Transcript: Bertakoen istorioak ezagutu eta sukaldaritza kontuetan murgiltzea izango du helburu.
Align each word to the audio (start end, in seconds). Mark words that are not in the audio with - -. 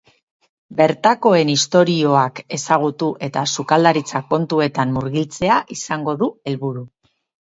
Bertakoen 0.77 1.49
istorioak 1.55 2.41
ezagutu 2.57 3.09
eta 3.27 3.43
sukaldaritza 3.57 4.23
kontuetan 4.33 4.97
murgiltzea 4.97 5.59
izango 5.77 6.17
du 6.23 6.35
helburu. 6.53 6.89